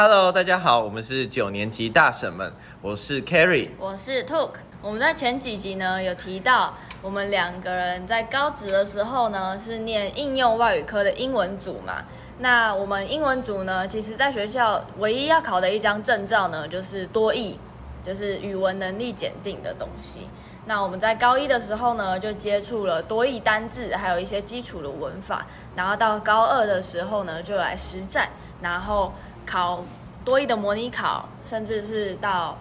[0.00, 4.50] Hello，大家好，我们是九年级大婶们，我是 Carrie，我是 Took。
[4.80, 12.04] 我们在前几集呢有提到，我们两个人在高职的时候呢是念应用外语科的英文组嘛。
[12.38, 17.58] 那我们英文组呢，其实在学校唯一要考的一张证照呢，就是多译，
[18.06, 20.28] 就是语文能力检定的东西。
[20.66, 25.44] 那我们在高一的时候呢，就接触了多义单字，还有一些基础的文法。
[25.74, 28.28] 然后到高二的时候呢，就来实战，
[28.60, 29.12] 然后
[29.48, 29.82] 考
[30.24, 32.58] 多义的模拟考，甚至是到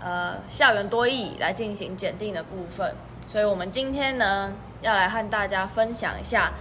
[0.00, 2.94] 呃校园多义来进行检定的部分。
[3.26, 6.52] 所以我们今天呢，要来和大家分享一下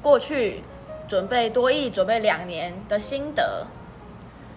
[0.00, 0.62] 过去。
[1.08, 3.66] 准备多艺准备两年的心得，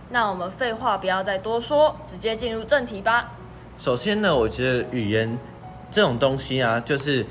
[0.09, 3.33] 那我们废话不要再多说，直接进入正题吧。
[3.77, 5.37] 首先呢，我觉得语言
[5.91, 7.25] 这种东西啊，就是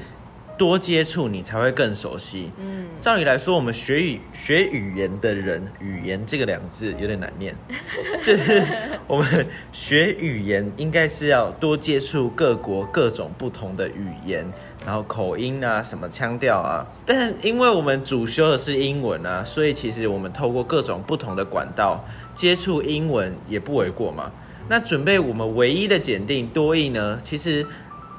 [0.57, 2.51] 多接触你才会更熟悉。
[2.59, 7.55] 嗯，照理来说，我们学语学语言的人，语言这个两个字有点难念，
[8.23, 8.63] 就是
[9.07, 14.47] 我们学语言应该是要多接触各国各种不同的语言。
[14.87, 24.31] 然后口音啊，什么腔调啊，但是因为我们主修的是英文啊，所以其实我们透过各种不同的管道接触英文也不为过嘛。
[24.69, 27.67] 那准备我们唯一的检定多义呢，其实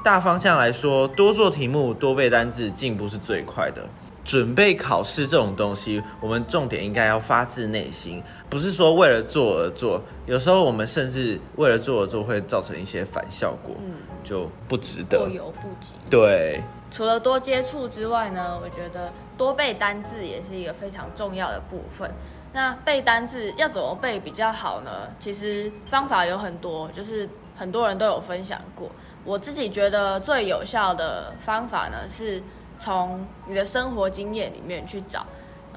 [0.05, 3.83] 大方向来说，多做题目、多背单字，进步是最快的。
[4.23, 9.99] 准备考试这种东西，我们重点应该要发自内心，不是说为了做而做。
[10.27, 13.75] 有时候我们甚至为了做而做，会造成一些反效果。
[14.23, 15.95] 就不值得，过犹不及。
[16.07, 16.61] 对，
[16.91, 22.11] 除了多接触之外呢，我觉得多背单字也是一个非常重要的部分。
[22.53, 24.91] 那背单字要怎么背比较好呢？
[25.17, 28.87] 其实方法有很多，就是很多人都有分享过。
[29.25, 32.41] 我自己觉得最有效的方法呢，是
[32.77, 35.25] 从你的生活经验里面去找。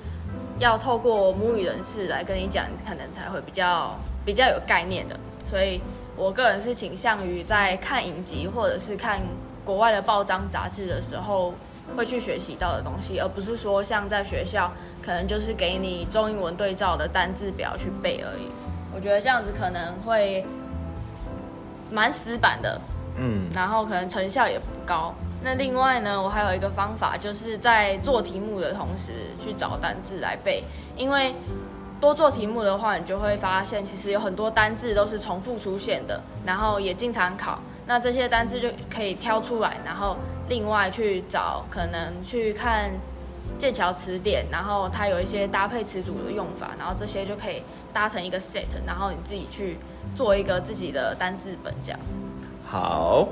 [0.60, 5.18] 要透过母语人士来跟你讲，可能才会比较比较有概念的。
[5.44, 5.80] 所以
[6.18, 9.20] 我个人是倾向于在看影集或者是看。
[9.68, 11.52] 国外的报章杂志的时候
[11.94, 18.50] 会去学习到的东西，而不是说像在学校可能就是给你中英文对照的单字表去背而已。
[18.94, 20.42] 我觉得这样子可能会
[21.90, 22.80] 蛮死板的，
[23.18, 25.14] 嗯，然后可能成效也不高。
[25.42, 30.64] 那另外呢，我还有一个方法，就是在做题目的同时去找单字来背，
[30.96, 31.34] 因为
[32.00, 37.58] 多做题目的话，你就会发现其实有很多单字都是重复出现的，然后也经常考。
[37.86, 40.16] 那这些单字就可以挑出来，然后
[40.48, 42.90] 另外去找，可能去看
[43.58, 49.78] 剑桥词典，然后它有一些搭配词组的用法，然后这些就可以搭成一个 set，然后你自己去
[50.14, 52.18] 做一个自己的单字本这样子。
[52.66, 53.26] 好，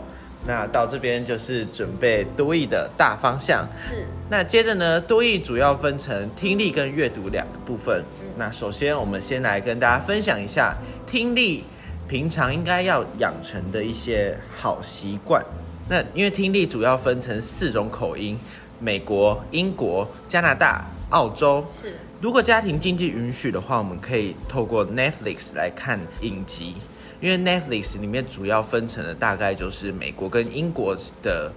[0.47, 3.67] 那到这边就是准备多义的大方向。
[3.89, 4.07] 是。
[4.31, 8.05] 那接着呢，多义主要分成听力跟阅读两个部分。
[8.37, 10.77] 那首先我们先来跟大家分享一下
[11.07, 11.65] 听力。
[12.09, 15.45] 平常应该要养成的一些好习惯。
[15.89, 18.39] 那因为听力主要分成四种口音：
[18.79, 21.67] 美国、英国、加拿大、澳洲。
[21.83, 21.97] 是。
[22.21, 26.77] 如果家庭经济允许的话，我们可以透过 Netflix 来看影集。
[27.27, 31.51] 因为 Netflix 里面主要分成的大概就是美国跟英国的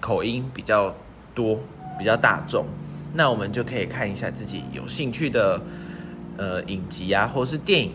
[0.00, 0.94] 口音比较
[1.34, 1.58] 多、
[1.98, 2.64] 比较大众。
[3.12, 5.60] 那我们就可以看一下自己有兴趣的
[6.36, 7.92] 呃影集啊，或是电影。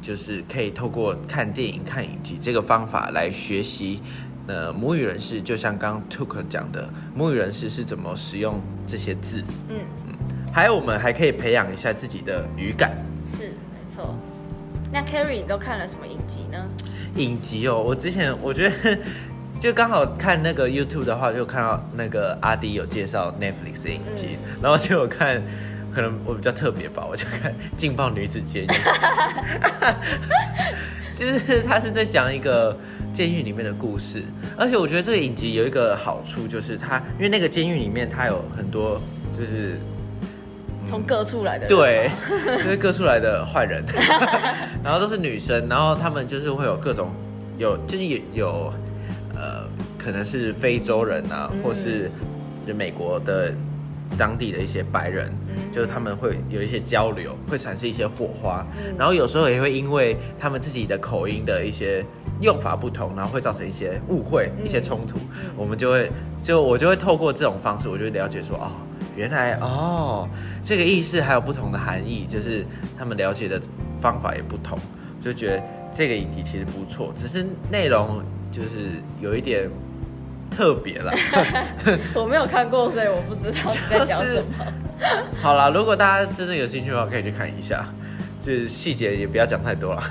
[0.00, 4.00] 就是可以透过看电影、看影集这个方法来学习，
[4.46, 9.44] 呃，母语人士就像刚刚 Took 讲的，母语人士是怎么使用这些字。
[9.68, 9.76] 嗯
[10.08, 10.14] 嗯，
[10.50, 12.96] 还有我们还可以培养一下自己的语感。
[14.92, 16.58] 那 Carrie 你都看了什么影集呢？
[17.16, 18.98] 影集哦，我之前我觉得
[19.60, 25.42] 就刚好看那个 YouTube 的话，就看到那个阿迪有介绍 Netflix 的影集，然后就有看。
[25.92, 28.66] 可能我比较特别吧，我就看《劲爆女子监狱》，
[31.12, 32.78] 就是他是在讲一个
[33.12, 34.22] 监狱里面的故事，
[34.56, 39.02] 而且我觉得这个影集有一个好处，就是它因为那个监狱里面它有很多
[39.36, 39.76] 就是
[40.90, 42.10] 从各处来的人对，
[42.58, 43.84] 就是 各出来的坏人，
[44.82, 47.10] 然后都是女生，然后他们就是会有各种
[47.56, 48.72] 有就是有有
[49.36, 49.62] 呃，
[49.96, 52.10] 可能是非洲人啊，或是
[52.66, 53.54] 就美国的
[54.18, 55.32] 当地的一些白人，
[55.70, 58.66] 就是他们会有一些交流，会产生一些火花，
[58.98, 62.04] 然后有时候也会因为他们自己的口音的一些
[62.40, 65.20] 用法不同，然后会造成一些误会、一些冲突，
[65.56, 66.10] 我们就会
[66.42, 68.72] 就我就会透过这种方式，我就会了解说哦，
[69.16, 70.28] 原来哦
[70.64, 72.64] 这个意思还有不同的含义，就是
[72.98, 73.60] 他们了解的
[74.00, 74.78] 方法也不同，
[75.24, 75.62] 就觉得
[75.92, 79.68] 这个影集其实不错，只是内容就是有一点
[80.50, 81.12] 特别了。
[82.14, 84.42] 我没有看过，所以我不知道你在讲什么。
[85.40, 87.86] 好啦，如果大家真的有兴趣的话，可以去看一下，
[88.40, 90.02] 就是细节也不要讲太多了。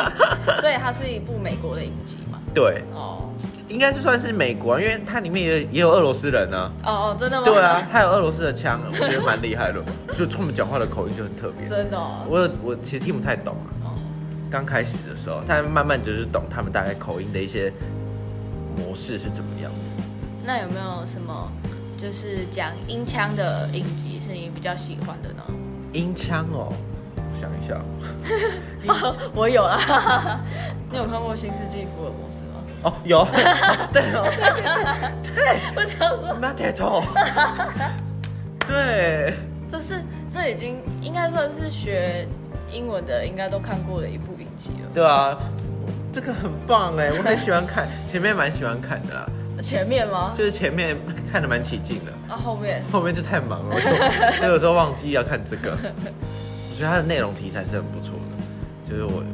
[0.60, 2.38] 所以它是一部美国的影集嘛？
[2.54, 3.25] 对，哦
[3.68, 7.44] 应该是算是美国，因为它里面也也有俄罗斯人呢、哦哦，真的吗？
[7.44, 9.82] 对啊，，还有俄罗斯的腔，我觉得蛮厉害的，
[10.14, 11.68] 就他们讲话的口音就很特别。
[11.68, 12.24] 真的、哦。
[12.28, 13.54] 我我其实听不太懂
[13.84, 13.94] 啊，哦
[14.50, 17.72] 刚开始的时候，但慢慢就是懂他们大概口音的一些
[18.76, 19.96] 模式是怎么样子。
[20.44, 21.50] 那有没有什么
[21.96, 25.42] 就是讲音腔的影集是你比较喜欢的呢？
[25.92, 26.72] 音腔哦，
[27.16, 27.80] 我想一下，
[29.34, 30.40] 我有啦。
[30.92, 32.45] 你有看过《新世纪福尔摩斯》吗？
[32.86, 33.28] 哦，有，哦
[33.92, 34.30] 对哦，
[35.74, 37.02] 我想说，那太痛，
[38.64, 39.34] 对，
[39.68, 40.00] 就是
[40.30, 42.28] 这已经应该算是学
[42.72, 44.88] 英文的，应该都看过的一部影集了。
[44.94, 45.36] 对啊，
[46.12, 49.26] 这个很棒哎， 我很喜欢看，前面蛮喜欢看的啦，
[49.60, 50.32] 前面吗？
[50.36, 50.96] 就是前面
[51.32, 52.84] 看的蛮起劲的，啊，后面。
[52.92, 55.76] 后面就太忙了，我就我有时候忘记要看这个。
[56.70, 59.24] 我觉得它的内容题材是很不错的，就是我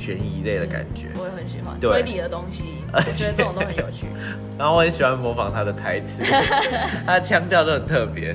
[0.00, 4.06] 悬疑类的感觉，我也很喜欢推理的东西， 我觉得这种都很有趣。
[4.58, 6.22] 然后我很喜欢模仿他的台词，
[7.06, 8.34] 他的腔调都很特别，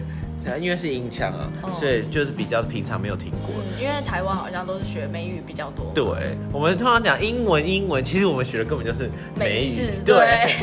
[0.61, 1.71] 因为是音腔啊，哦。
[1.79, 3.49] 所以就是比较平常没有听过。
[3.57, 5.91] 嗯，因为台湾好像都是学美语比较多。
[5.93, 6.05] 对，
[6.51, 9.89] 我们通常讲英文，英文其实我们学的根本就是美语。
[10.05, 10.55] 对。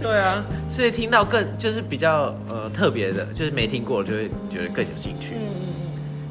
[0.00, 5.34] 对，啊，所以听到更就是比较呃特别的，就是没听过，就会觉得更有兴趣。
[5.34, 5.68] 嗯嗯。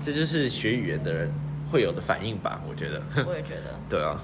[0.01, 1.30] 这就是学语言的人
[1.72, 3.02] 会有的反应吧，我觉得。
[3.16, 3.74] 嗯， 我也觉得。
[3.90, 4.19] 对啊，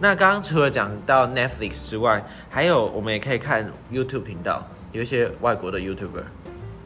[0.00, 6.24] 那刚刚除了讲到 Netflix 之外，还有我们也可以看 YouTube 频道，有一些外国的 YouTuber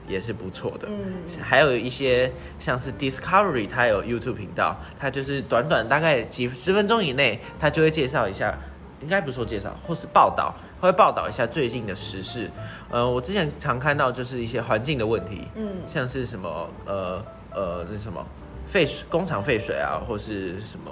[0.07, 0.89] 也是不错的。
[0.89, 8.57] 嗯，还有一些像是 Discovery，它有 YouTube 频道，它就是短短大概几十分钟以内，它就会介绍一下，
[9.01, 12.49] 应该不是说介绍，或是报道，会报道一下最近的时事。
[12.91, 18.25] 呃，我之前常看到就是一些环境的问题，嗯像是什么呃呃那什么
[18.67, 20.91] 废水工厂废水啊，或是什么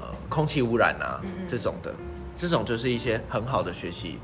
[0.00, 1.94] 呃空气污染啊这种的，
[2.38, 4.18] 这种就是一些很好的学习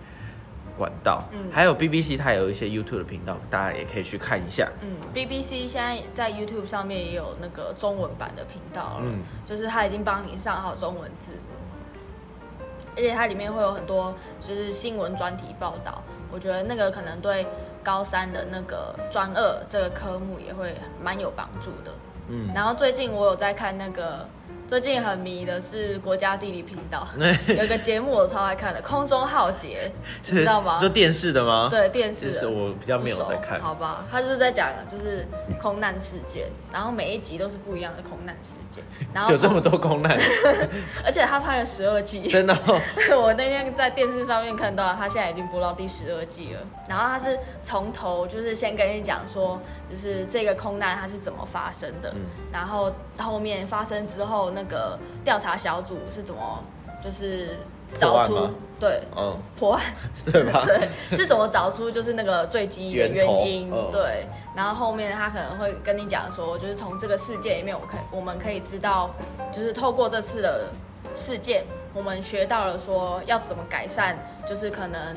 [0.76, 1.24] 管道。
[1.32, 4.70] 嗯还有 BBC 它有一些 YouTube 的频道，大家也可以去看一下。
[4.80, 12.56] 嗯，BBC 现在在 YouTube 上面也有那个中文版的频道了，嗯就是它已经帮你上好中文字幕，
[12.96, 17.46] 而且它里面会有很多就是新闻专题报道，我觉得那个可能对
[17.82, 21.90] 高三的那个专二这个科目也会蛮有帮助的。
[22.28, 24.26] 嗯，然后最近我有在看那个，
[24.68, 27.06] 最近很迷的是国家地理频道，
[27.48, 29.90] 有一个节目我超爱看的《空中浩劫》，
[30.32, 30.78] 你知道吗？
[30.78, 34.04] 是电视的吗？，对电视的，我比较没有在看好吧？
[34.10, 35.26] 他就是在讲就是
[35.60, 38.82] 空难事件，然后每一集都是不一样的空难事件，
[39.12, 40.16] 然后有这么多空难，
[41.04, 42.80] 而且他拍了十二季，真的、哦。
[43.20, 46.60] 我那天在电视上面看到，他现在已经播到第十二季了。
[46.88, 49.60] 然后他是从头就是先跟你讲说，
[49.92, 52.22] 就是这个空难它是怎么发生的，嗯。
[52.50, 56.64] 然后后面发生之后，那个调查小组是怎么
[57.04, 57.58] 就是
[57.98, 58.48] 找出
[58.80, 59.84] 对嗯，破案。
[60.32, 60.64] 对吧？
[60.66, 63.70] 对，是怎么找出就是那个坠机的原因？
[63.70, 63.90] 嗯。
[63.92, 69.10] 对，然后后面他可能会跟你讲说，就是从这个事件里面，我可我们可以知道，
[69.52, 70.68] 就是透过这次的
[71.14, 74.16] 事件，我们学到了说要怎么改善，
[74.48, 75.14] 就是可能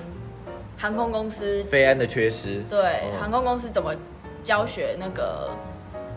[0.77, 3.22] 航空公司飞安的缺失，对、嗯。
[3.22, 3.96] 航空公司怎么
[4.46, 5.50] 教学那个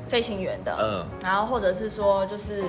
[0.06, 2.62] 飞行员的，嗯然后或者是说就是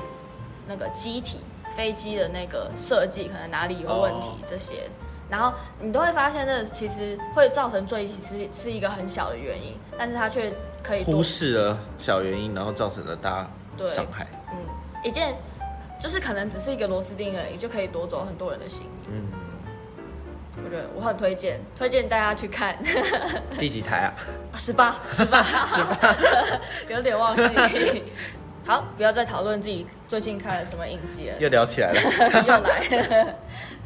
[0.66, 1.40] 那个机体
[1.76, 4.90] 飞机的那个设计可能哪里有问题哦这些，
[5.30, 13.46] 然后你都会发现，那其实会造成坠机是是一个很小的原因，但是它却可以多忽视了小原因，然后造成了大
[13.86, 14.26] 伤害。
[14.54, 14.58] 嗯
[15.04, 15.36] 一件
[16.00, 19.12] 就是可能只是一个螺丝钉而已，就可以夺走很多人的性命。
[19.14, 19.28] 嗯，
[20.64, 22.76] 我觉得我很推荐，推荐大家去看。
[23.58, 24.14] 第几台啊？
[24.56, 25.98] 十八，十八， 十八，
[26.90, 28.04] 有点忘记。
[28.66, 31.36] 好，不要再讨论自己最近看了什么影集了。
[31.40, 32.02] 又聊起来了。
[32.48, 33.36] 又来了。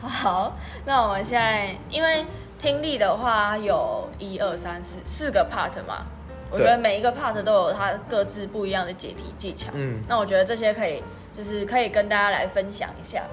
[0.01, 2.25] 好，那我们现在因为
[2.59, 6.05] 听力的话有一二三四四个 part 嘛，
[6.51, 9.69] 我觉得每一个 part 都有它各自不一样的解题技巧。
[9.73, 11.01] 嗯，那我觉得这些可以
[11.37, 13.23] 就是可以跟大家来分享一下。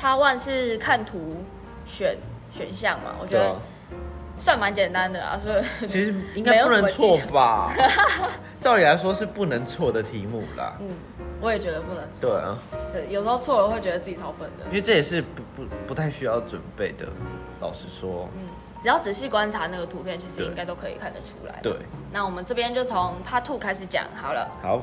[0.00, 1.42] Part One 是看图
[1.84, 2.16] 选
[2.52, 3.56] 选项嘛，我觉得
[4.38, 7.72] 算蛮简单的啊，所以 其实应该不能错吧？
[8.60, 10.76] 照理来说是不能错的题目啦。
[10.80, 10.90] 嗯，
[11.40, 12.30] 我也觉得不能错。
[12.30, 12.58] 对啊，
[12.92, 14.74] 对，有时候错了会觉得自己超笨的因。
[14.74, 17.08] 为这也是不不不太需要准备的。
[17.60, 18.48] 老实说，嗯，
[18.82, 21.58] 只要仔细观察那个图片，其实对应该都可以看得出来。
[21.62, 21.72] 对，
[22.12, 24.50] 那我们这边就从 Part Two 开始讲好了。
[24.62, 24.82] 好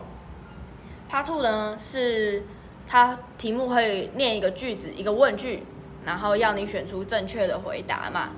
[1.09, 2.43] ，Part Two 呢是
[2.87, 5.63] 它题目会念一个句子，一个问句，
[6.05, 8.29] 然后要你选出正确的回答嘛。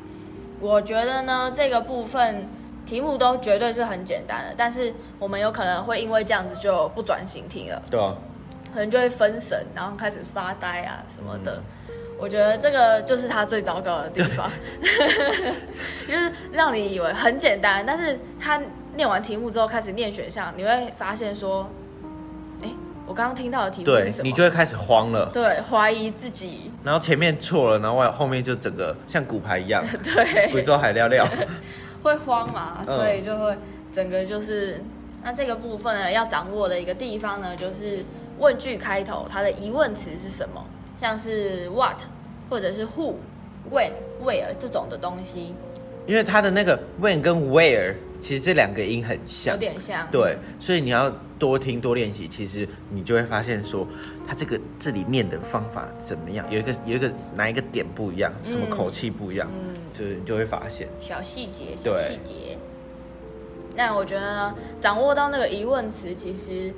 [0.60, 2.48] 我觉得呢，这个部分
[2.86, 8.16] 题目都绝对是很简单的，但是我们有可能会因为这样子就不专心听了，对啊，
[8.74, 11.62] 可能就会分神，然后开始发呆啊什么的。
[12.20, 14.52] 我觉得这个就是他最糟糕的地方，
[16.08, 18.62] 就是让你以为很简单，但是他
[18.96, 21.68] 念完题目之后开始念选项，你会发现说，
[22.62, 22.70] 哎，
[23.08, 24.24] 我刚刚听到的题目是什么？
[24.28, 25.32] 你就会开始慌了。
[25.34, 31.28] 对怀疑自己，然后前面错了，然后外后面就整个像骨牌一样，贵 对，州海料料。
[32.04, 32.98] 会慌嘛，嗯。
[32.98, 33.56] 所以就会
[33.94, 34.84] 整个就是，
[35.24, 38.04] 那这个部分呢，要掌握的一个地方呢，就是
[38.40, 40.66] 问句开头它的疑问词是什么，
[41.00, 41.98] 像是 what
[42.50, 43.14] 或者是 who、
[43.72, 43.92] when、
[44.24, 45.54] where 这种的东西，
[46.12, 53.88] 因为它的那个 when 跟 where 其实这两个音很像有像，点像，对，所以你要多听多练习，其实你就会发现说，
[54.28, 60.90] 它这个这里念的方法怎么样，有一个有一个哪一个点不一样，什么口气不一样，嗯，就是你就会发现。
[61.00, 62.58] 小细节，小对细节。
[63.74, 66.74] 那我觉得呢，掌握到那个疑问词，其实，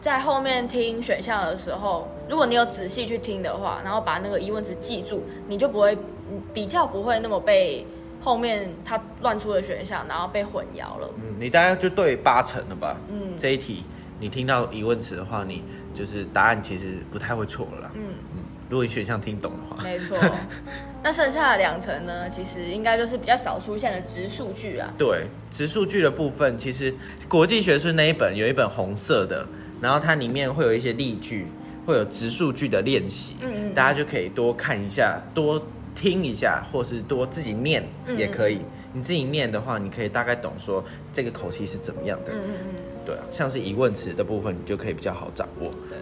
[0.00, 5.94] 在后面听选项的时候，如果你有仔细去听的话，然后把那个疑问词记住，你就不会
[6.30, 7.86] 嗯比较不会那么被
[8.20, 11.08] 后面他乱出的选项，然后被混淆了。
[11.16, 12.96] 嗯，你大概就对八成了吧？
[13.10, 13.84] 嗯这一题
[14.18, 17.90] 你听到疑问词的话，你就是答案其实不太会错了啦。
[17.94, 18.02] 嗯，
[18.34, 18.38] 嗯，
[18.70, 20.18] 如果你选项听懂的话，没错。
[21.02, 24.92] 那剩下的两层呢，其实应该就是比较少出现的直数据啊。
[24.98, 26.92] 对，直数据的部分，其实
[27.28, 29.46] 国际学术那一本有一本红色的，
[29.80, 31.46] 然后它里面会有一些例句，
[31.84, 35.62] 会有直数据的练习，嗯嗯嗯大家就可以多看一下，多
[35.96, 38.60] 听一下，或是多自己念嗯也可以。
[38.92, 42.32] 你自己念的话，你可以大概懂说这个口气是怎么样的。
[42.32, 42.74] 嗯嗯嗯。
[43.04, 45.70] 对啊，像是疑问词的部分，你就可以比较好掌握。
[45.88, 45.98] 对，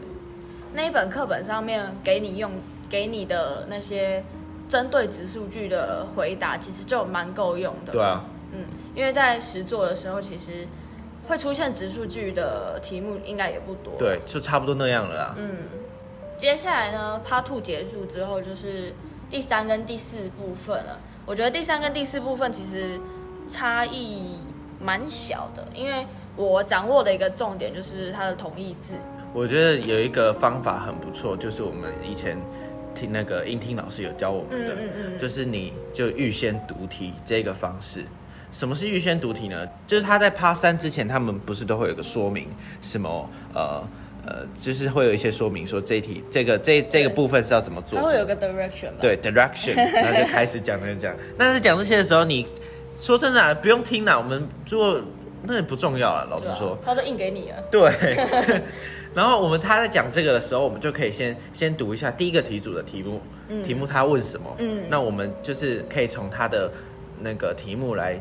[0.72, 2.50] 那一本课本上面给你用
[2.88, 4.22] 给你的那些
[4.68, 7.92] 针对直数据的回答，其实就蛮够用的。
[7.92, 10.66] 对，啊，嗯，因为在实作的时候，其实
[11.26, 15.34] 会出现直数据的题目应该也不多。，对，就差不多那样了啦。
[15.36, 15.56] 嗯，
[16.38, 18.94] 接下来呢，Part Two 结束之后就是
[19.31, 20.99] 第三跟第四部分了。
[21.26, 23.00] 我觉得第三跟第四部分其实
[23.49, 24.38] 差异
[24.81, 28.95] 蛮小的，因为我掌握的一个重点就是它的同义字。
[29.33, 32.38] 我觉得有一个方法很不错，就是我们以前
[32.95, 38.04] 听那个音听老师有教我们的，嗯嗯嗯就是你就预先读题这个方式。
[38.52, 39.66] 什么是预先读题呢？
[39.87, 42.49] 就是他在趴三之前，他们不是都会有个说明，
[42.81, 43.83] 什么呃
[44.26, 48.97] 呃，就是会有一些说明说这一题这个这这个部分是要怎么做，什么它会有个 direction 吧？
[49.00, 51.14] 对 direction， 然后就开始讲讲讲。
[51.37, 52.47] 但是讲这些的时候，你
[52.99, 55.00] 说真的啊、不用听了，我们做
[55.43, 56.78] 那也不重要了，老实说。
[56.85, 57.57] 他都印给你了。
[57.71, 58.62] 对。
[59.14, 63.21] 然后我们他在讲这个的时候，我们就可以先先读一下第一个题组的题目，
[63.62, 66.69] 题目他问什么，嗯那我们就是可以从他的
[67.21, 68.19] 那个题目来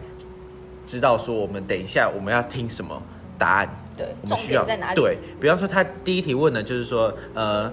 [0.86, 3.02] 知道说，我们等一下我们要听什么
[3.40, 4.96] 答案，对，重我们需要点在哪里？
[5.00, 7.72] 对，比方说他第一题问的就是说，呃，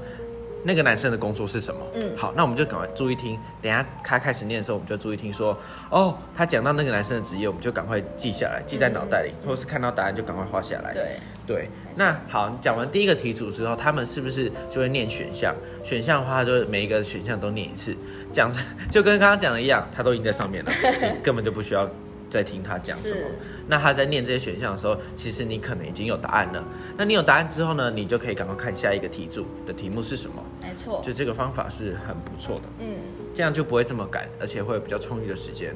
[0.63, 1.81] 那个男生的工作是什么？
[1.95, 3.39] 嗯好，那我们就赶快注意听。
[3.63, 5.57] 等一下他开始念的时候，我们就注意听说，
[5.91, 10.93] 哦，他讲到那个男生的职业，我们就赶快记下来，记在脑袋里，或是看到答案就赶快画下来。
[10.93, 15.55] 对，对，那好，你讲完第一个题组之后，他们是不是就会念选项？
[15.83, 17.97] 选项的话，就每一个选项都念一次，
[18.31, 18.53] 讲
[18.93, 21.89] 就跟刚刚讲的一样，他都已经在上面了，你 根本就不需要
[22.31, 23.21] 再听他讲什么。
[23.67, 26.65] 那他在念这些选项的时候，其实你可能已经有答案了。
[26.97, 30.43] 那你有答案之后呢，你就可以赶快看下一个题组的题目是什么。
[30.63, 31.03] 没错。
[31.05, 32.97] 就这个方法是很不错的，嗯，
[33.35, 35.75] 这样就不会这么赶，而且会有比较充裕的时间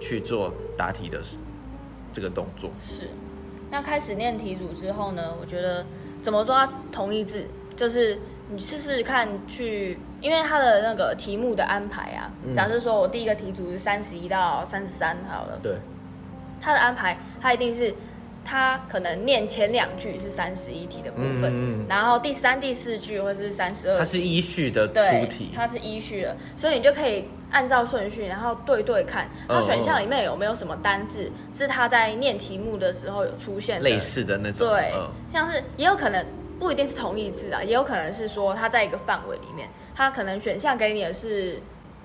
[0.00, 1.20] 去做答题的
[2.12, 2.70] 这个动作。
[2.80, 3.10] 是。
[3.70, 5.84] 那开始念题组之后呢，我觉得
[6.22, 8.16] 怎么抓同义字，就是
[8.50, 15.74] 你试试看去，因为他的那个题目的安排啊，嗯假设说我第一个题组是三十一到三十三好了，对，
[16.60, 17.94] 他的安排他一定是。
[18.46, 25.50] 他可能念前两句是三十一题的部分，然后第三、第四句或是三十二它是依序的出对，题。
[25.56, 36.22] 它是依序的，所以你就可以按照顺序，然后对对看，它嗯选项里面有没有什么单字是他在念题目的时候有出现的类似的那种，对，嗯像是也有可能
[36.58, 41.60] 不一定是同义字啊，也有可能是说它在一个范围里面，它可能选项给你的是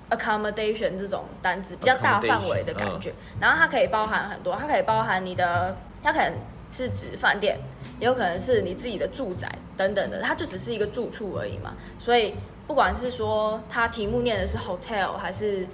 [0.09, 6.33] accommodation 这种单字，比较大范围的感觉，然后它可以包含很多，它可以包含你的，它可能
[6.71, 7.59] 是指饭店，
[7.99, 12.35] 也有可能是你自己的住宅等等的，它就只是一个住处而已嘛，所以
[12.67, 15.65] 不管是说它题目念的是 hotel 还是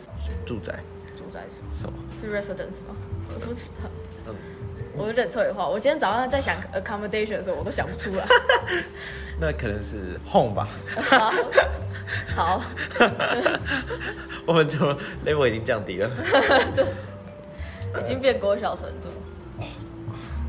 [0.46, 0.74] 住宅
[1.15, 1.41] 住宅
[1.79, 1.94] 什么？
[2.22, 2.96] 是 residence 吗？
[3.34, 3.89] 我不知道。
[4.96, 5.68] 嗯我有点退化。
[5.68, 8.25] 我今天早上在想 accommodation 的时候，我都想不出来。
[9.40, 10.68] 那可能是 home 吧。
[11.10, 11.34] 好，
[12.36, 12.62] 好，
[14.46, 16.10] 我们怎么 level 已经降低了，
[18.02, 19.10] 已经变国小程度。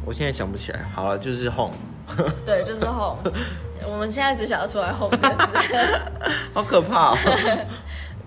[0.05, 0.85] 我现在想不起来。
[0.95, 1.75] 好了，就是 home，
[2.47, 3.19] 对，就是 home。
[3.91, 5.17] 我们现在只想要出来 home
[6.55, 7.19] 好可怕哦。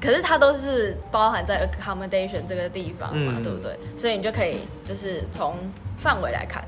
[0.01, 3.77] 可是它都是包含在 accommodation 这个地方嘛，嗯对不对？
[3.97, 5.55] 所以你就可以就是从
[6.01, 6.63] 范围来看，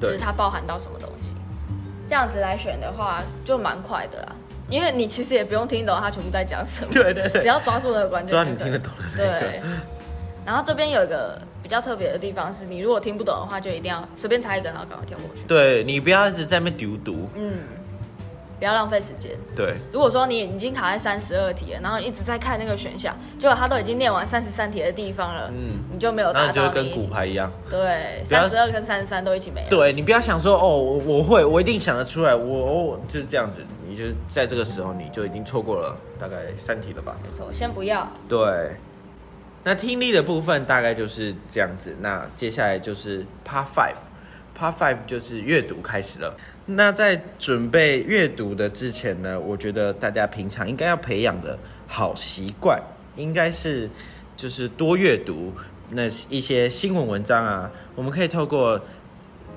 [0.00, 1.34] 就是，它包含到什么东西。
[2.06, 4.32] 这样子来选的话，就蛮快的啦。
[4.68, 9.40] 因为你其实也不用听懂它全部在讲什么， 对对对，只要抓住那个关键，抓你听得懂的那个。
[9.40, 9.60] 对，
[10.44, 15.42] 然后这边有一个比较特别的地方是，你如果听不懂的话，就一定要随便猜一个，然后赶快跳过去。
[15.46, 17.28] 对你不要一直在那边丢读。
[17.34, 17.58] 嗯，
[18.58, 19.32] 不要浪费时间。
[19.54, 26.94] 对，如果说你已经卡在三十二题了，然后一直在看那个选项，结果他都已经念完三十三题的地方了，嗯，你就没有达然后你就会跟。
[26.94, 27.50] 骨牌一样。
[27.68, 29.66] 对，三十二跟三十三都一起没了。
[29.68, 33.60] 对你不要想说哦，我我会，我一定想得出来，我我就是这样子。
[33.88, 37.16] 你就在这个时候，你就已经错过了大概三题了吧？
[37.22, 38.08] 没错，先不要。
[38.28, 38.76] 对。
[39.64, 41.96] 那听力的部分大概就是这样子。
[42.00, 43.66] 那接下来就是 Part
[44.72, 46.36] Five，Part Five 就是阅读开始了。
[46.66, 52.80] 那在准备阅读的之前呢，我觉得大家平常应该要培养的好习惯，
[53.16, 53.88] 应该是
[54.36, 55.52] 就是多阅读
[55.90, 57.70] 那一些新闻文章啊。
[57.94, 58.80] 我们可以透过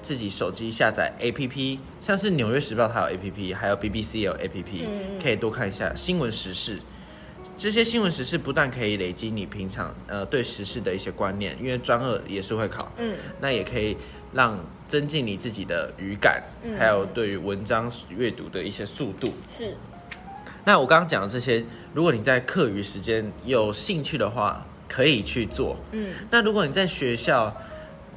[0.01, 6.77] 自己手机下载 APP，像是《纽约时报》它有 APP，还有 BBC 有 APP，、嗯可以多看一下新闻时事。
[7.57, 13.97] 这些新闻时事不但可以累积你平常呃对时事的一些观念，因为专二也是会考，嗯，那也可以
[14.33, 19.33] 让增进你自己的语感，嗯还有对于文章阅读的一些速度。
[19.49, 19.75] 是，
[20.63, 25.77] 那我刚刚讲的这些，如果你在课余时间有兴趣的话，可以去做。
[25.91, 27.55] 嗯，那如果你在学校，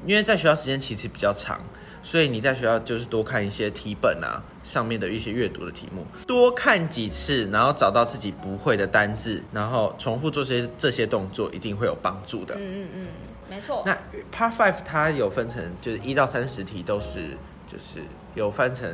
[0.06, 1.60] 因为在学校时间其实比较长，
[2.02, 12.54] 所以你在学校就是多看一些题本啊上面的一些阅读的题目，多看几次，然后找到自己不会的单字，然后重复做些这些动作，一定会有帮助的。
[12.54, 13.06] 嗯嗯嗯，
[13.50, 13.82] 没错。
[13.84, 13.92] 那
[14.32, 17.36] Part Five 它有分成，就是一到三十题都是，
[17.66, 17.98] 就是
[18.34, 18.88] 有分成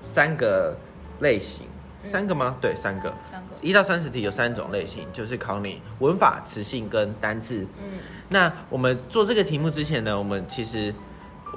[0.00, 0.74] 三个
[1.20, 1.66] 类型，
[2.02, 2.56] 三个吗？
[2.60, 3.12] 对，三个。
[3.30, 3.54] 三个。
[3.60, 7.66] 一到三十题有三种类型，就是考你文法、词性跟单字。
[7.78, 7.98] 嗯，
[8.30, 10.94] 那我们做这个题目之前呢，我们其实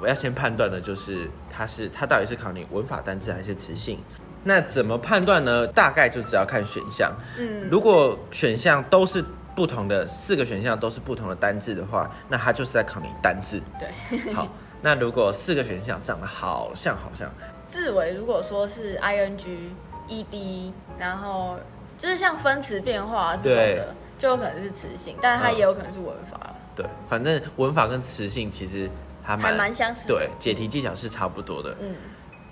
[0.02, 3.98] 我要先判断的就是它是它到底是考你文法、单字还是词性。
[4.46, 5.66] 那怎么判断呢？
[5.66, 7.10] 大概就只要看选项。
[7.38, 13.60] 嗯，如果选项都是不同的，四个选项都是不同的单字的话，那它就是在考你单字。
[13.78, 14.32] 对。
[14.32, 14.48] 好，
[14.82, 17.30] 那如果四个选项长得好像好像，
[17.68, 19.70] 字尾如果说是 ing、
[20.08, 21.56] ed，然后
[21.96, 28.90] 就是像分词变化这种对的，就有可能是词性，但它嗯也有可能是文法了，对，反正文法跟词性其实
[29.22, 30.14] 还蛮还蛮相似的。
[30.14, 31.74] 对，解题技巧是差不多的。
[31.80, 31.94] 嗯，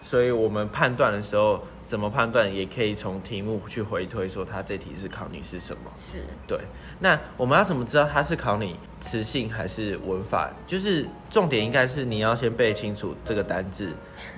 [0.03, 5.91] 所以我们判断的时候，怎么判断也可以从题目去回推，说他这题是考你是什么。
[6.01, 6.25] 是。
[6.47, 6.59] 对，
[7.01, 10.51] 那我们要怎么知道它是考你词性还是文法？
[10.67, 13.93] 就是重点应该是你要先背清楚这个单字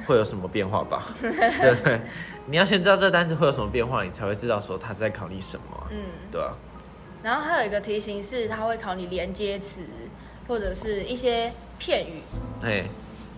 [0.07, 1.09] 会有什么变化吧？
[1.21, 2.01] 对 不对？
[2.47, 5.99] 你要先知道这个单字会有什么变化，你才会知道说他是在考你什么啊、嗯，
[6.31, 6.53] 对啊，
[7.23, 9.81] 然后还有一个题型是，它会考你连接词
[10.47, 12.23] 或者是一些片语，
[12.63, 12.85] 哎，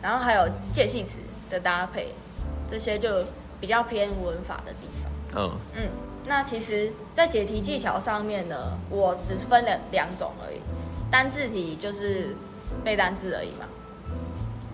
[0.02, 2.14] 然后还有介系词的搭配，
[2.68, 3.24] 这些就
[3.60, 5.10] 比较偏文法的地方。
[5.36, 5.88] 嗯，嗯，
[6.26, 10.60] 那其实，在解题技巧上面呢，我只分了两种而已。
[11.10, 12.34] 单字题就是
[12.82, 13.66] 背单字而已嘛，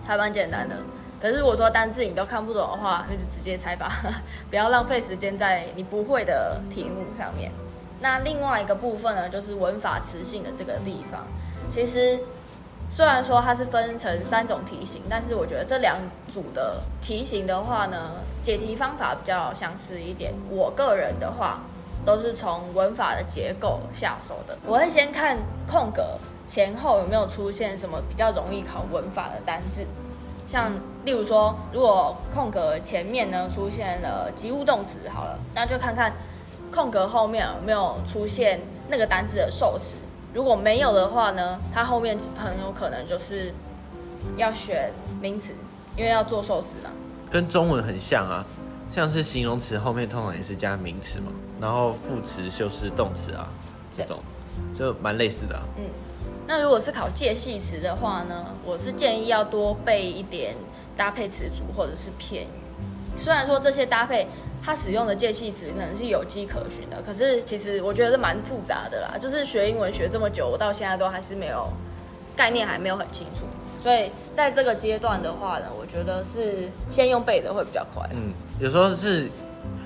[0.05, 0.75] 还蛮简单的。
[1.21, 3.91] 可是如果说单字你都看不懂的话， 那就直接猜吧，
[4.49, 7.51] 不要浪费时间在你不会的题目上面。
[8.01, 11.25] 那另外一个部分呢，就是文法词性的这个地方。
[11.71, 12.19] 其实
[12.95, 15.97] 虽然说它是分成三种题型，但是我觉得这两
[16.31, 18.11] 组的题型的话呢，
[18.43, 20.31] 解题方法比较相似一点。
[20.47, 21.61] 我个人的话，
[22.05, 24.55] 都是从文法的结构下手的。
[24.67, 29.83] 我会先看空格前后有没有出现什么比较容易考文法的单字，
[30.45, 30.71] 像
[31.03, 36.13] 例如说，如果空格前面呢出现了及物动词，好了，那就看看
[36.71, 39.95] 空格后面有没有出现那个单字的受词。
[40.33, 43.53] 如果没有的话呢，它后面很有可能就是
[44.35, 44.91] 要选
[45.21, 45.53] 名词，
[45.95, 46.89] 因为要做寿司嘛。
[47.29, 48.45] 跟中文很像啊，
[48.91, 53.47] 像是形容词后面通常也是加名词嘛，然后副词修饰动词啊，
[53.95, 54.19] 这种
[54.77, 55.61] 就蛮类似的、啊。
[55.77, 55.85] 嗯，
[56.47, 60.55] 那如果是考介系词的话呢，我是建议要多背一点
[60.97, 63.19] 搭配词组或者是片语。
[63.19, 64.27] 虽然说这些搭配
[64.65, 69.17] 它使用的介系词可能是有迹可循的，可是其实我觉得是蛮复杂的啦。
[69.19, 71.67] 就是学英文学这么久，我到现在都还是没有
[72.35, 73.45] 概念还没有很清楚。
[73.81, 78.09] 所以在这个阶段的话呢，我觉得是先用背的会比较快。
[78.13, 79.29] 嗯，有时候是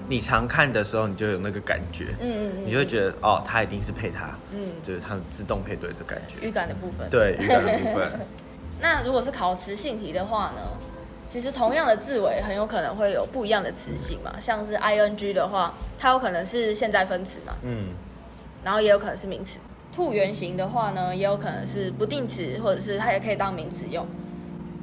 [0.08, 6.38] 你常看的时候，你就有那个感觉，嗯嗯你就会觉得哦，它一定是配它，嗯就是它自动配对的感觉。
[6.44, 7.10] 嗯，语感的部分。
[7.10, 8.12] 对，预感的部分。
[8.80, 10.62] 那如果是考词性题的话呢，
[11.28, 17.90] 其实同样的字尾很有可能会有不一样的词性嘛，像是 ing 的话，它有可能是现在分词嘛，嗯，
[18.64, 19.60] 然后也有可能是名词。
[19.94, 24.06] 兔原型的话呢，也有可能是不定词，或者是它也可以当名词用。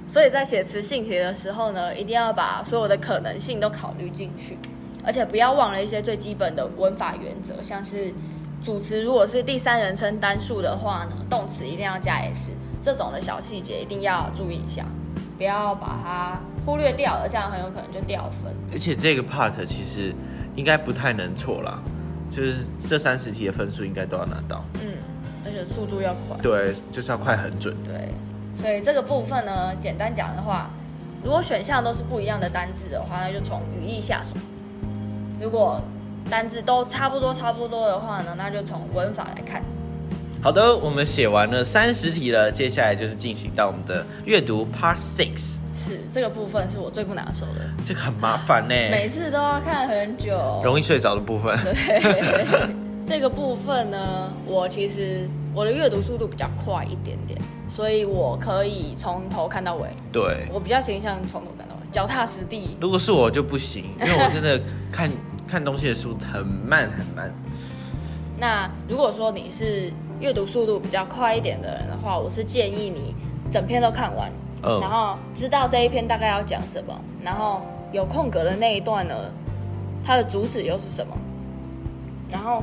[0.07, 4.59] 所以在写词性题的时候呢，一定要把所有的可能性都考虑进去，
[5.03, 8.13] 而且不要忘了一些最基本的文法原则，像是
[8.63, 12.51] 主词如果是第三人称单数的话呢，动词一定要加 s，
[12.83, 14.85] 这种的小细节一定要注意一下，
[15.37, 18.53] 不要把它忽略掉了，这样很有可能就掉分。
[18.73, 20.15] 而且这个 part 其实
[20.55, 21.83] 应该不太能错啦，
[22.31, 24.65] 就是这三十题的分数应该都要拿到。
[24.75, 24.93] 嗯，
[25.45, 26.37] 而且速度要快。
[26.41, 27.75] 对，就是要快很准。
[27.85, 28.09] 对，
[28.57, 30.71] 所以这个部分呢，简单讲的话，
[31.23, 34.35] 如果选项都是不一样的单字的话，那就从语义下手；
[35.41, 35.81] 如果
[36.31, 39.61] 单字都差不多差不多的话呢，那就从文法来看。
[40.45, 45.57] 好的，我们写完了三十题了，接下来就是进行到我们的阅读 Part Six。
[45.75, 50.61] 是这个部分是我最不拿手的，这个很麻烦呢，每次都要看很久。
[50.63, 51.59] 容易睡着的部分。
[51.65, 52.69] 对，
[53.09, 57.41] 这个部分呢，我其实我的阅读速度比较快一点点，
[57.75, 59.89] 所以我可以从头看到尾。
[60.13, 62.77] 对，我比较倾向从头看到尾，脚踏实地。
[62.83, 64.61] 如果是我就不行，因为我真的
[64.93, 65.11] 看
[65.49, 67.33] 看东西的速度很慢很慢。
[68.39, 73.15] 那如果说你是阅读速度比较快一点的人的话，我是建议你
[73.51, 74.31] 整篇都看完，
[74.63, 79.15] 嗯然后知道这一篇大概要讲什么，然后有空格的那一段呢，
[80.05, 81.17] 它的主旨又是什么，
[82.31, 82.63] 然后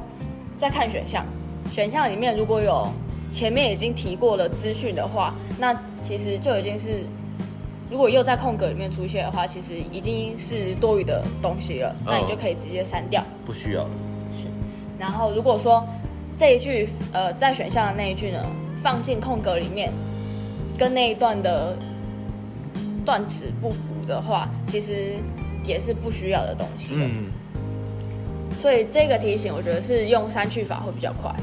[0.57, 1.25] 再看选项，
[1.71, 2.88] 选项里面如果有
[3.31, 7.05] 前面已经提过了资讯的话，那其实就已经是。
[7.89, 13.21] 如果又在空格里面出现的话，其实已经是多余的东西了，那你就可以直接删掉。
[13.45, 13.86] 不需要。
[15.01, 15.83] 是，然后如果说
[16.37, 18.45] 这一句呃在选项的那一句呢
[18.77, 19.91] 放进空格里面，
[20.77, 21.75] 跟那一段的
[23.05, 25.15] 断词不符的话，其实
[25.65, 27.01] 也是不需要的东西的。
[27.01, 27.31] 嗯，
[28.61, 31.35] 所以这个提醒我觉得是用删去法会比较快，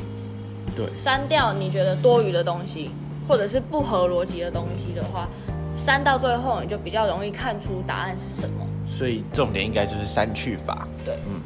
[0.76, 2.90] 对，删掉你觉得多余的东西，
[3.28, 5.28] 或者是不合逻辑的东西的话，
[5.76, 8.66] 删到最后你就比较容易看出答案是什么。
[8.88, 10.88] 所以重点应该就是删去法。
[11.04, 11.40] 对，嗯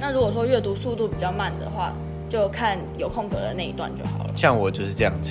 [0.00, 1.92] 那如果说阅读速度比较慢的话，
[2.28, 4.32] 就看有空格的那一段就好了。
[4.36, 5.30] 像我就是这样子，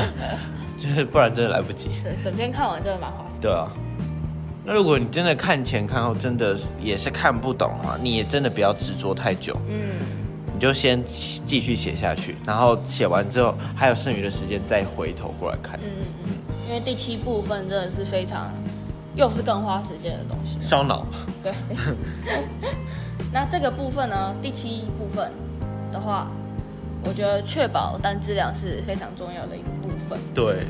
[0.78, 1.90] 就是不然真的来不及。
[2.02, 3.42] 对，整篇看完真的蛮花时间。
[3.42, 3.70] 对啊。
[4.66, 10.00] 那如果你真的看前看后，真的也是看不懂的话，你也真的不要执着太久，嗯，
[10.54, 15.90] 你就先继续写下去，然后写完之后还有剩余的时间再回头过来看，嗯
[16.24, 16.30] 嗯，
[16.66, 18.50] 因为第七部分真的是非常，
[19.14, 20.56] 又是更花时间的东西。
[20.62, 21.06] 烧脑。
[21.42, 21.52] 对。
[23.34, 25.28] 那这个部分呢，第七部分
[25.92, 26.28] 的话，
[27.02, 30.16] 我觉得确保单质量是非常重要的一个部分。
[30.32, 30.68] 对，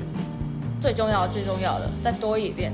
[0.81, 2.72] 最重要、最重要的，再多一遍，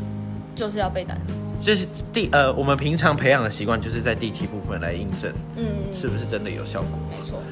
[0.54, 1.34] 就是要背单词。
[1.60, 6.90] 这是第呃，我们平常培养的习惯，就是在第七部分来印证嗯，是不是真的有效果。
[7.10, 7.42] 没错。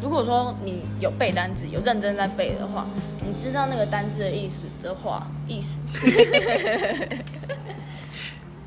[0.00, 2.86] 如果说你有背单词，有认真在背的话，
[3.20, 5.74] 你知道那个单字的意思的话，意思，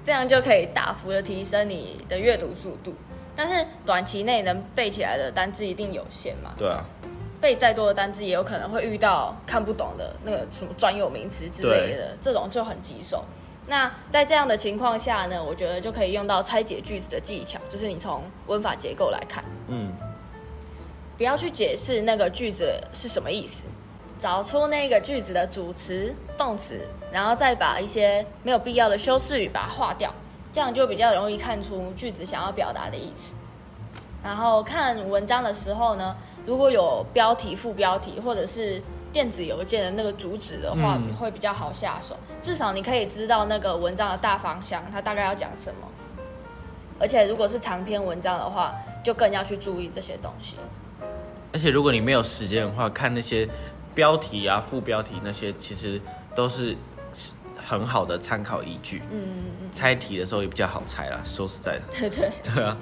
[0.10, 2.96] 这样就可以大幅的提升你的阅读速度。
[3.36, 6.84] 但是短期内能背起来的单字一定有限嘛，对啊，
[7.40, 13.24] 背再多的单字也有可能会遇到看不懂的那个什么专有名词之类的，这种就很棘手。
[13.68, 19.46] 那在这样的情况下呢，我觉得就可以用到拆解句子的技巧，就是你从文法结构来看。
[19.68, 19.94] 嗯，
[21.18, 23.68] 不要去解释那个句子是什么意思，
[24.20, 30.14] 找出那个句子的主词、动词，然后再把一些没有必要的修饰语把它划掉，
[30.54, 33.34] 这样就比较容易看出句子想要表达的意思。
[34.22, 36.14] 然后看文章的时候呢，
[36.46, 38.82] 如果有标题、副标题或者是
[39.14, 42.18] 电子邮件的那个主旨的话，嗯会比较好下手。
[42.42, 45.88] 至少你可以知道那个文章的大方向，它大概要讲什么。
[47.00, 50.58] 而且如果是长篇文章的话，就更要去注意这些东西。
[51.52, 53.48] 而且如果你没有时间的话，看那些
[53.96, 56.02] 标题啊、副标题那些，其实
[56.36, 56.76] 都是
[57.56, 59.02] 很好的参考依据。
[59.12, 61.20] 嗯嗯嗯，猜题的时候也比较好猜啦。
[61.24, 62.32] 说实在的， 对对。
[62.44, 62.78] 对啊，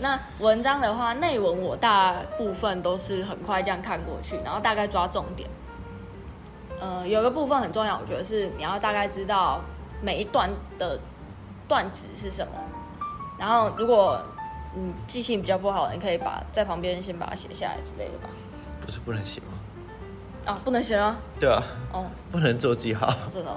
[0.00, 5.48] 那文章的话，内文我大部分都是很快这样看过去，然后大概抓重点。
[6.80, 9.60] 呃，有个部分很重要，我觉得是你要大概知道
[10.00, 10.98] 每一段的
[11.68, 12.52] 段子是什么。
[13.38, 14.18] 然后，如果
[14.74, 18.28] 你记性比较不好，你可以把在旁边先把它写下来之类的吧。
[18.80, 19.46] 不是不能写吗？
[20.46, 21.16] 啊，不能写吗？
[21.38, 21.62] 对啊，
[21.92, 23.56] 哦，不能做记号，真的哦，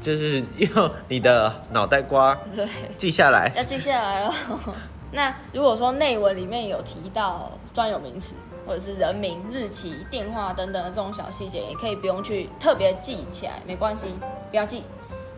[0.00, 3.52] 就是用你的脑袋瓜对，记下来。
[3.54, 4.32] 要记下来哦。
[5.12, 8.34] 那如果说内文里面有提到专有名词，
[8.66, 14.06] 或者是人名、日期、电话等等的这种小细节，也可以不用去特别记起来，没关系，
[14.50, 14.82] 不要记。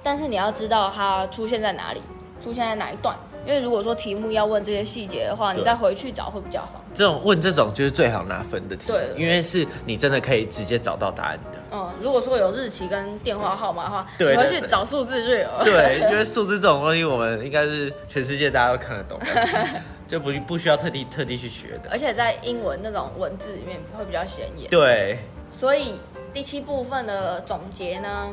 [0.02, 2.00] 但是你要知道它出现在哪里，
[2.40, 3.14] 出现在哪一段，
[3.46, 6.82] 因为如果说题目要问这些细节的话，你再回去找会比较好。
[6.92, 11.58] 这种问这种就是最好拿分的题，对因为是你真的可以直接找到答案的。
[11.70, 15.62] 嗯，如果说有日期跟电话号码的话，对你回去找数字就有了。
[15.62, 19.20] 对， 因为数字这种东西，我们应该是全世界大家都看得懂，
[20.08, 21.90] 就不不需要特地特地去学的。
[21.90, 24.68] 而且在英文那种文字里面会比较显眼。
[24.70, 25.18] 对，
[25.50, 26.00] 所以
[26.32, 28.32] 第七部分的总结呢，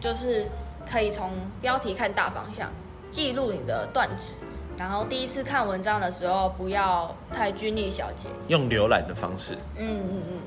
[0.00, 0.46] 就是
[0.90, 2.70] 可以从标题看大方向，
[3.12, 4.34] 记录你的段子，
[4.78, 8.28] 然后第一次看文章的时候不要太拘泥小节。
[8.48, 10.38] 用浏览的方式，嗯嗯嗯，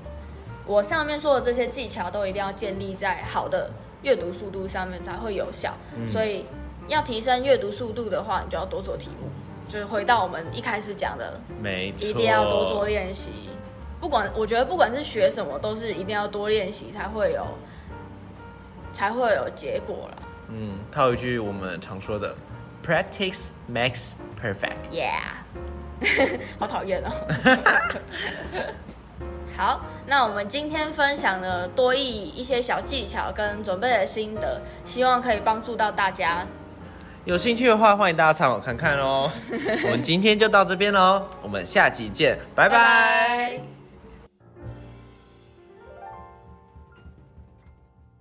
[0.65, 3.69] 我上面说的这些技巧都一定要建立在好的
[4.01, 5.75] 阅读速度上面才会有效。
[6.11, 6.45] 所以
[6.87, 9.29] 要提升阅读速度的话，你就要多做题目。
[9.69, 13.29] 就是回到我们一开始讲的，没错，一定要多做练习。
[14.01, 17.45] 不管我觉得不管是学什么，都是一定要多练习才会有
[18.91, 20.23] 才会有结果了。
[20.49, 22.35] 嗯，套一句我们常说的
[22.85, 24.77] ，practice makes perfect。
[24.91, 25.21] Yeah，
[26.59, 27.11] 好讨厌哦。
[29.57, 36.45] 好，那我们今天分享的多益一些小技巧跟准备的心得，希望可以帮助到大家。
[37.23, 39.31] 有兴趣的话，欢迎大家参考看看哦。
[39.85, 43.74] 我们今天就到这边喽，我们下集见，拜拜拜